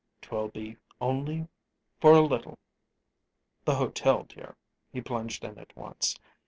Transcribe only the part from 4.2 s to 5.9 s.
dear," he plunged in at